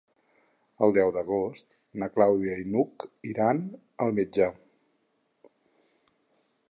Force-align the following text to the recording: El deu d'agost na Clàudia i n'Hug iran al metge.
El 0.85 0.93
deu 0.97 1.11
d'agost 1.17 1.75
na 2.03 2.07
Clàudia 2.15 2.55
i 2.61 2.65
n'Hug 2.71 3.05
iran 3.33 3.61
al 4.07 4.17
metge. 4.21 4.49